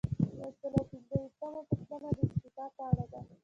[0.41, 3.19] یو سل او پنځه ویشتمه پوښتنه د استعفا په اړه ده.